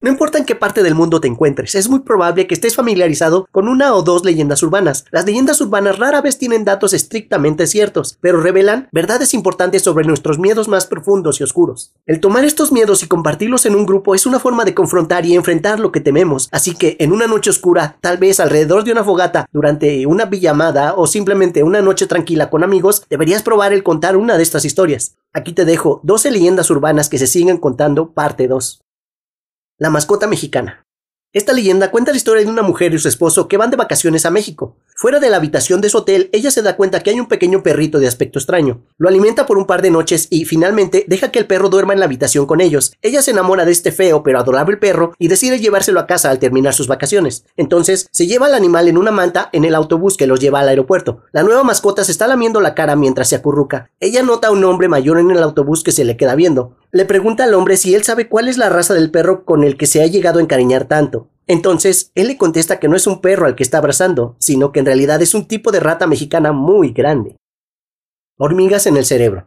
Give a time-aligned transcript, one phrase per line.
[0.00, 3.48] No importa en qué parte del mundo te encuentres, es muy probable que estés familiarizado
[3.50, 5.04] con una o dos leyendas urbanas.
[5.10, 10.38] Las leyendas urbanas rara vez tienen datos estrictamente ciertos, pero revelan verdades importantes sobre nuestros
[10.38, 11.94] miedos más profundos y oscuros.
[12.06, 15.34] El tomar estos miedos y compartirlos en un grupo es una forma de confrontar y
[15.34, 19.02] enfrentar lo que tememos, así que en una noche oscura, tal vez alrededor de una
[19.02, 24.16] fogata, durante una pillamada o simplemente una noche tranquila con amigos, deberías probar el contar
[24.16, 25.16] una de estas historias.
[25.32, 28.80] Aquí te dejo 12 leyendas urbanas que se siguen contando parte 2.
[29.80, 30.84] La mascota mexicana.
[31.32, 34.26] Esta leyenda cuenta la historia de una mujer y su esposo que van de vacaciones
[34.26, 34.76] a México.
[35.00, 37.62] Fuera de la habitación de su hotel, ella se da cuenta que hay un pequeño
[37.62, 38.82] perrito de aspecto extraño.
[38.96, 42.00] Lo alimenta por un par de noches y finalmente deja que el perro duerma en
[42.00, 42.94] la habitación con ellos.
[43.00, 46.40] Ella se enamora de este feo pero adorable perro y decide llevárselo a casa al
[46.40, 47.44] terminar sus vacaciones.
[47.56, 50.68] Entonces, se lleva al animal en una manta en el autobús que los lleva al
[50.68, 51.22] aeropuerto.
[51.30, 53.92] La nueva mascota se está lamiendo la cara mientras se acurruca.
[54.00, 56.76] Ella nota a un hombre mayor en el autobús que se le queda viendo.
[56.90, 59.76] Le pregunta al hombre si él sabe cuál es la raza del perro con el
[59.76, 61.28] que se ha llegado a encariñar tanto.
[61.48, 64.80] Entonces, él le contesta que no es un perro al que está abrazando, sino que
[64.80, 67.36] en realidad es un tipo de rata mexicana muy grande.
[68.36, 69.46] Hormigas en el cerebro.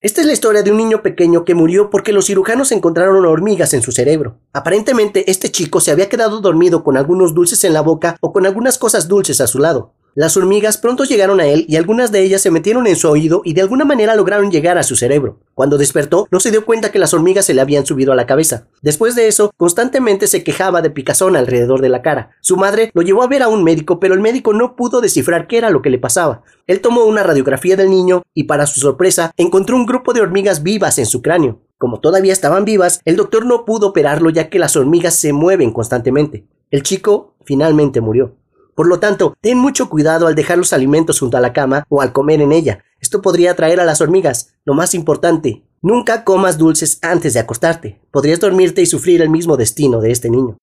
[0.00, 3.74] Esta es la historia de un niño pequeño que murió porque los cirujanos encontraron hormigas
[3.74, 4.38] en su cerebro.
[4.52, 8.46] Aparentemente, este chico se había quedado dormido con algunos dulces en la boca o con
[8.46, 9.94] algunas cosas dulces a su lado.
[10.14, 13.40] Las hormigas pronto llegaron a él y algunas de ellas se metieron en su oído
[13.46, 15.40] y de alguna manera lograron llegar a su cerebro.
[15.54, 18.26] Cuando despertó, no se dio cuenta que las hormigas se le habían subido a la
[18.26, 18.66] cabeza.
[18.82, 22.32] Después de eso, constantemente se quejaba de picazón alrededor de la cara.
[22.42, 25.46] Su madre lo llevó a ver a un médico, pero el médico no pudo descifrar
[25.46, 26.42] qué era lo que le pasaba.
[26.66, 30.62] Él tomó una radiografía del niño y, para su sorpresa, encontró un grupo de hormigas
[30.62, 31.62] vivas en su cráneo.
[31.78, 35.72] Como todavía estaban vivas, el doctor no pudo operarlo ya que las hormigas se mueven
[35.72, 36.44] constantemente.
[36.70, 38.36] El chico finalmente murió.
[38.74, 42.00] Por lo tanto, ten mucho cuidado al dejar los alimentos junto a la cama o
[42.00, 42.84] al comer en ella.
[43.00, 44.54] Esto podría atraer a las hormigas.
[44.64, 48.00] Lo más importante, nunca comas dulces antes de acostarte.
[48.10, 50.56] Podrías dormirte y sufrir el mismo destino de este niño.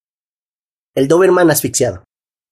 [0.95, 2.03] El Doberman asfixiado.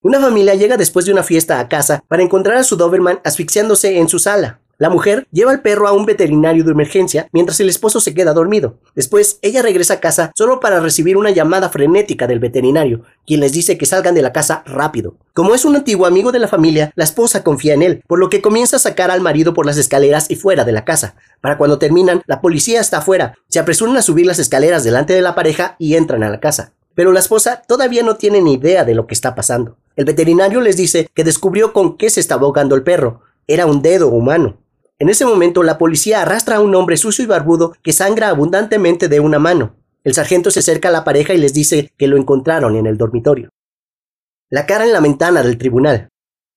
[0.03, 3.97] Una familia llega después de una fiesta a casa para encontrar a su Doberman asfixiándose
[3.97, 4.61] en su sala.
[4.79, 8.33] La mujer lleva al perro a un veterinario de emergencia mientras el esposo se queda
[8.33, 8.77] dormido.
[8.93, 13.53] Después, ella regresa a casa solo para recibir una llamada frenética del veterinario, quien les
[13.53, 15.15] dice que salgan de la casa rápido.
[15.33, 18.29] Como es un antiguo amigo de la familia, la esposa confía en él, por lo
[18.29, 21.15] que comienza a sacar al marido por las escaleras y fuera de la casa.
[21.41, 25.23] Para cuando terminan, la policía está afuera, se apresuran a subir las escaleras delante de
[25.23, 26.73] la pareja y entran a la casa.
[26.93, 29.77] Pero la esposa todavía no tiene ni idea de lo que está pasando.
[29.95, 33.21] El veterinario les dice que descubrió con qué se estaba ahogando el perro.
[33.47, 34.57] Era un dedo humano.
[34.99, 39.07] En ese momento, la policía arrastra a un hombre sucio y barbudo que sangra abundantemente
[39.07, 39.75] de una mano.
[40.03, 42.97] El sargento se acerca a la pareja y les dice que lo encontraron en el
[42.97, 43.49] dormitorio.
[44.49, 46.09] La cara en la ventana del tribunal.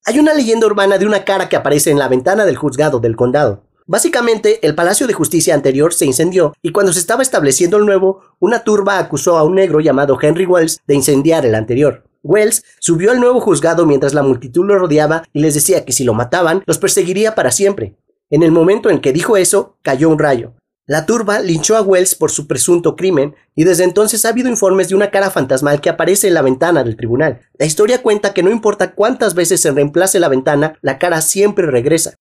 [0.06, 3.16] Hay una leyenda urbana de una cara que aparece en la ventana del juzgado del
[3.16, 3.64] condado.
[3.86, 8.22] Básicamente, el Palacio de Justicia anterior se incendió y cuando se estaba estableciendo el nuevo,
[8.38, 12.04] una turba acusó a un negro llamado Henry Wells de incendiar el anterior.
[12.22, 16.04] Wells subió al nuevo juzgado mientras la multitud lo rodeaba y les decía que si
[16.04, 17.96] lo mataban, los perseguiría para siempre.
[18.30, 20.54] En el momento en que dijo eso, cayó un rayo.
[20.86, 24.88] La turba linchó a Wells por su presunto crimen y desde entonces ha habido informes
[24.88, 27.42] de una cara fantasmal que aparece en la ventana del tribunal.
[27.58, 31.66] La historia cuenta que no importa cuántas veces se reemplace la ventana, la cara siempre
[31.66, 32.14] regresa.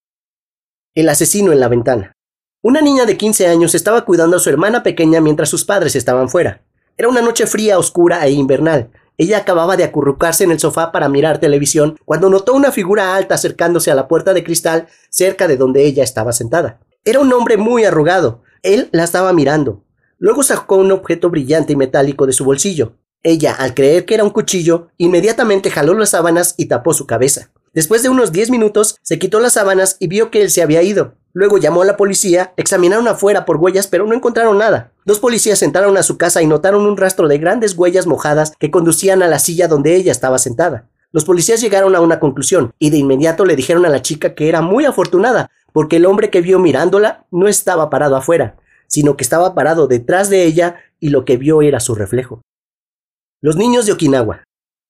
[0.93, 2.13] El asesino en la ventana.
[2.61, 6.29] Una niña de 15 años estaba cuidando a su hermana pequeña mientras sus padres estaban
[6.29, 6.61] fuera.
[6.97, 8.91] Era una noche fría, oscura e invernal.
[9.19, 13.35] Ella acababa de acurrucarse en el sofá para mirar televisión cuando notó una figura alta
[13.35, 16.79] acercándose a la puerta de cristal cerca de donde ella estaba sentada.
[17.03, 18.43] Era un hombre muy arrugado.
[18.63, 19.83] Él la estaba mirando.
[20.19, 22.93] Luego sacó un objeto brillante y metálico de su bolsillo.
[23.21, 27.51] Ella, al creer que era un cuchillo, inmediatamente jaló las sábanas y tapó su cabeza.
[27.73, 30.81] Después de unos diez minutos, se quitó las sábanas y vio que él se había
[30.81, 31.15] ido.
[31.33, 34.91] Luego llamó a la policía, examinaron afuera por huellas, pero no encontraron nada.
[35.05, 38.71] Dos policías entraron a su casa y notaron un rastro de grandes huellas mojadas que
[38.71, 40.89] conducían a la silla donde ella estaba sentada.
[41.11, 44.49] Los policías llegaron a una conclusión y de inmediato le dijeron a la chica que
[44.49, 49.23] era muy afortunada, porque el hombre que vio mirándola no estaba parado afuera, sino que
[49.23, 52.41] estaba parado detrás de ella y lo que vio era su reflejo.
[53.41, 54.43] Los niños de Okinawa.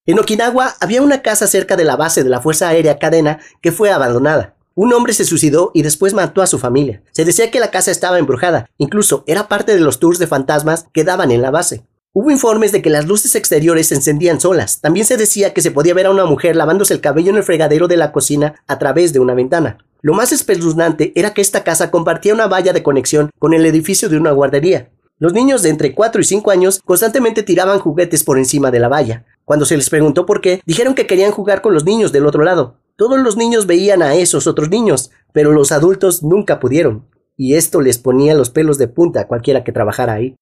[0.05, 3.71] En Okinawa había una casa cerca de la base de la Fuerza Aérea Cadena que
[3.71, 4.55] fue abandonada.
[4.73, 7.03] Un hombre se suicidó y después mató a su familia.
[7.11, 10.87] Se decía que la casa estaba embrujada, incluso era parte de los tours de fantasmas
[10.93, 11.83] que daban en la base.
[12.13, 14.81] Hubo informes de que las luces exteriores se encendían solas.
[14.81, 17.43] También se decía que se podía ver a una mujer lavándose el cabello en el
[17.43, 19.77] fregadero de la cocina a través de una ventana.
[20.01, 24.09] Lo más espeluznante era que esta casa compartía una valla de conexión con el edificio
[24.09, 24.89] de una guardería.
[25.19, 28.87] Los niños de entre 4 y 5 años constantemente tiraban juguetes por encima de la
[28.87, 29.25] valla.
[29.49, 32.43] Cuando se les preguntó por qué, dijeron que querían jugar con los niños del otro
[32.43, 32.75] lado.
[32.95, 37.81] Todos los niños veían a esos otros niños, pero los adultos nunca pudieron, y esto
[37.81, 40.35] les ponía los pelos de punta a cualquiera que trabajara ahí.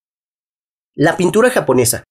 [0.94, 2.04] La pintura japonesa.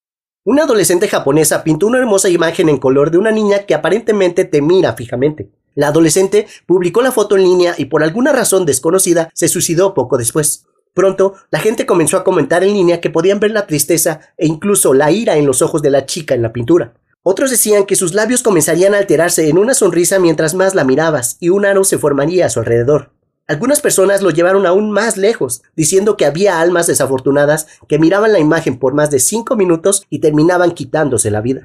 [0.43, 4.63] Una adolescente japonesa pintó una hermosa imagen en color de una niña que aparentemente te
[4.63, 5.51] mira fijamente.
[5.75, 10.17] La adolescente publicó la foto en línea y por alguna razón desconocida se suicidó poco
[10.17, 10.65] después.
[10.97, 14.95] Pronto, la gente comenzó a comentar en línea que podían ver la tristeza e incluso
[14.95, 16.95] la ira en los ojos de la chica en la pintura.
[17.23, 21.37] Otros decían que sus labios comenzarían a alterarse en una sonrisa mientras más la mirabas
[21.39, 23.11] y un aro se formaría a su alrededor.
[23.47, 28.39] Algunas personas lo llevaron aún más lejos, diciendo que había almas desafortunadas que miraban la
[28.39, 31.65] imagen por más de cinco minutos y terminaban quitándose la vida.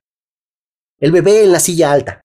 [0.99, 2.19] El bebé en la silla alta.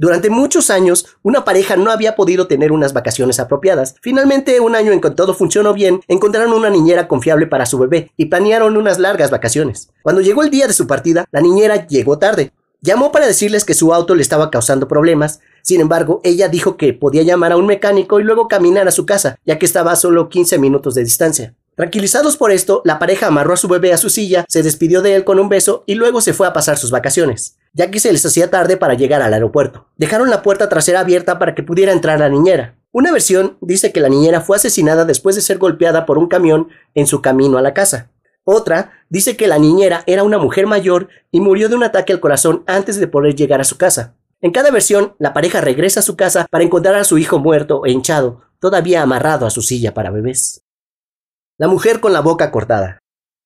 [0.00, 3.96] Durante muchos años, una pareja no había podido tener unas vacaciones apropiadas.
[4.00, 8.12] Finalmente, un año en que todo funcionó bien, encontraron una niñera confiable para su bebé
[8.16, 9.90] y planearon unas largas vacaciones.
[10.02, 12.52] Cuando llegó el día de su partida, la niñera llegó tarde.
[12.80, 15.40] Llamó para decirles que su auto le estaba causando problemas.
[15.62, 19.04] Sin embargo, ella dijo que podía llamar a un mecánico y luego caminar a su
[19.04, 21.56] casa, ya que estaba a solo 15 minutos de distancia.
[21.74, 25.16] Tranquilizados por esto, la pareja amarró a su bebé a su silla, se despidió de
[25.16, 28.10] él con un beso y luego se fue a pasar sus vacaciones ya que se
[28.10, 29.86] les hacía tarde para llegar al aeropuerto.
[29.96, 32.74] Dejaron la puerta trasera abierta para que pudiera entrar la niñera.
[32.90, 36.68] Una versión dice que la niñera fue asesinada después de ser golpeada por un camión
[36.96, 38.10] en su camino a la casa.
[38.42, 42.18] Otra dice que la niñera era una mujer mayor y murió de un ataque al
[42.18, 44.16] corazón antes de poder llegar a su casa.
[44.40, 47.86] En cada versión, la pareja regresa a su casa para encontrar a su hijo muerto
[47.86, 50.62] e hinchado, todavía amarrado a su silla para bebés.
[51.58, 52.98] La mujer con la boca cortada.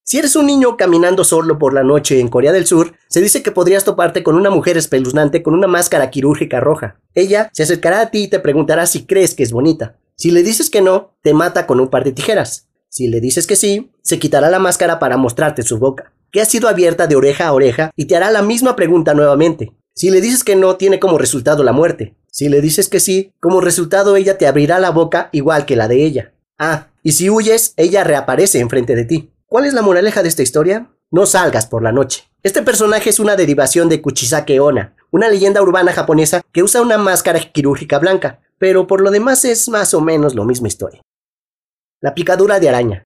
[0.04, 3.42] Si eres un niño caminando solo por la noche en Corea del Sur, se dice
[3.42, 7.00] que podrías toparte con una mujer espeluznante con una máscara quirúrgica roja.
[7.14, 9.96] Ella se acercará a ti y te preguntará si crees que es bonita.
[10.16, 12.66] Si le dices que no, te mata con un par de tijeras.
[12.88, 16.46] Si le dices que sí, se quitará la máscara para mostrarte su boca, que ha
[16.46, 19.72] sido abierta de oreja a oreja y te hará la misma pregunta nuevamente.
[19.94, 22.16] Si le dices que no, tiene como resultado la muerte.
[22.30, 25.86] Si le dices que sí, como resultado ella te abrirá la boca igual que la
[25.86, 26.32] de ella.
[26.58, 29.30] Ah, y si huyes, ella reaparece enfrente de ti.
[29.52, 30.90] ¿Cuál es la moraleja de esta historia?
[31.10, 32.26] No salgas por la noche.
[32.42, 36.96] Este personaje es una derivación de Kuchisake Onna, una leyenda urbana japonesa que usa una
[36.96, 41.02] máscara quirúrgica blanca, pero por lo demás es más o menos lo misma historia.
[42.00, 43.04] La picadura de araña.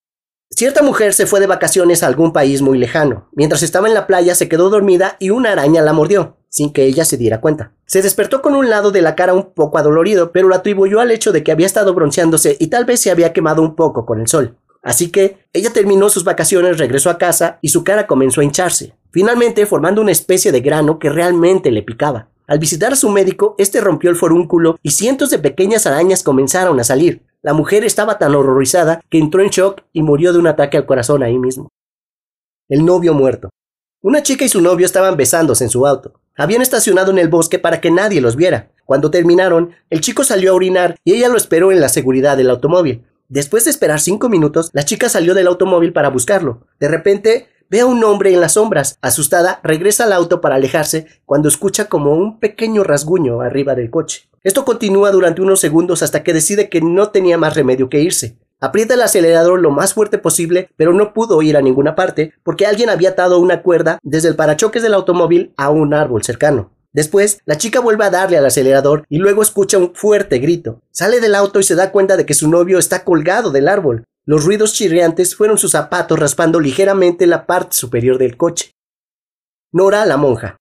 [0.48, 3.28] Cierta mujer se fue de vacaciones a algún país muy lejano.
[3.32, 6.84] Mientras estaba en la playa se quedó dormida y una araña la mordió, sin que
[6.84, 7.72] ella se diera cuenta.
[7.87, 11.10] Se despertó con un lado de la cara un poco adolorido, pero lo atribuyó al
[11.10, 14.20] hecho de que había estado bronceándose y tal vez se había quemado un poco con
[14.20, 14.56] el sol.
[14.87, 18.94] Así que ella terminó sus vacaciones, regresó a casa y su cara comenzó a hincharse,
[19.11, 22.29] finalmente formando una especie de grano que realmente le picaba.
[22.47, 26.79] Al visitar a su médico, este rompió el forúnculo y cientos de pequeñas arañas comenzaron
[26.79, 27.23] a salir.
[27.43, 30.87] La mujer estaba tan horrorizada que entró en shock y murió de un ataque al
[30.87, 31.69] corazón ahí mismo.
[32.69, 33.50] El novio muerto.
[34.03, 36.12] Una chica y su novio estaban besándose en su auto.
[36.37, 38.71] Habían estacionado en el bosque para que nadie los viera.
[38.85, 42.50] Cuando terminaron, el chico salió a orinar y ella lo esperó en la seguridad del
[42.50, 43.03] automóvil.
[43.28, 46.67] Después de esperar cinco minutos, la chica salió del automóvil para buscarlo.
[46.78, 48.99] De repente, ve a un hombre en las sombras.
[49.02, 54.28] Asustada, regresa al auto para alejarse cuando escucha como un pequeño rasguño arriba del coche.
[54.44, 58.38] Esto continúa durante unos segundos hasta que decide que no tenía más remedio que irse.
[58.61, 62.64] Aprieta el acelerador lo más fuerte posible, pero no pudo ir a ninguna parte porque
[62.64, 66.70] alguien había atado una cuerda desde el parachoques del automóvil a un árbol cercano.
[66.96, 70.81] Después, la chica vuelve a darle al acelerador y luego escucha un fuerte grito.
[70.90, 74.04] Sale del auto y se da cuenta de que su novio está colgado del árbol.
[74.25, 78.72] Los ruidos chirriantes fueron sus zapatos raspando ligeramente la parte superior del coche.
[79.72, 80.56] Nora la monja.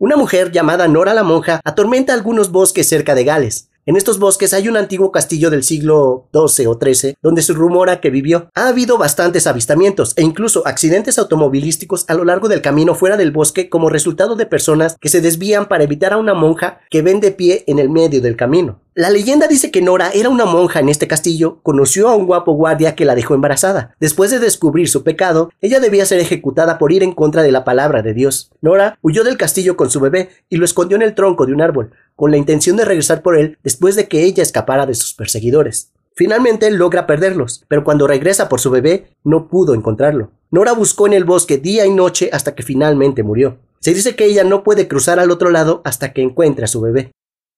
[0.00, 3.65] Una mujer llamada Nora la monja atormenta algunos bosques cerca de Gales.
[3.88, 8.00] En estos bosques hay un antiguo castillo del siglo XII o XIII donde se rumora
[8.00, 8.50] que vivió.
[8.56, 13.30] Ha habido bastantes avistamientos e incluso accidentes automovilísticos a lo largo del camino fuera del
[13.30, 17.20] bosque como resultado de personas que se desvían para evitar a una monja que ven
[17.20, 18.80] de pie en el medio del camino.
[18.98, 22.54] La leyenda dice que Nora era una monja en este castillo, conoció a un guapo
[22.54, 23.94] guardia que la dejó embarazada.
[24.00, 27.62] Después de descubrir su pecado, ella debía ser ejecutada por ir en contra de la
[27.62, 28.50] palabra de Dios.
[28.62, 31.60] Nora huyó del castillo con su bebé y lo escondió en el tronco de un
[31.60, 35.12] árbol, con la intención de regresar por él después de que ella escapara de sus
[35.12, 35.92] perseguidores.
[36.14, 40.30] Finalmente logra perderlos, pero cuando regresa por su bebé no pudo encontrarlo.
[40.50, 43.58] Nora buscó en el bosque día y noche hasta que finalmente murió.
[43.78, 46.80] Se dice que ella no puede cruzar al otro lado hasta que encuentre a su
[46.80, 47.12] bebé.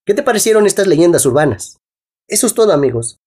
[0.09, 1.83] ¿Qué te parecieron estas leyendas urbanas?
[2.29, 3.21] Eso es todo amigos.